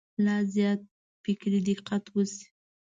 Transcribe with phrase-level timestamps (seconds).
[0.23, 0.81] لا زیات
[1.23, 2.45] فکري دقت وشي.